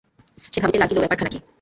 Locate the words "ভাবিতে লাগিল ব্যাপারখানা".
0.61-1.31